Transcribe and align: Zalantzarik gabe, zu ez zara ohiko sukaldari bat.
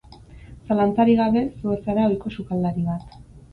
Zalantzarik 0.69 1.19
gabe, 1.19 1.45
zu 1.61 1.75
ez 1.77 1.79
zara 1.83 2.09
ohiko 2.09 2.35
sukaldari 2.39 2.89
bat. 2.91 3.17